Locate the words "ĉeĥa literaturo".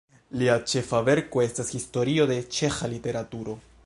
2.57-3.59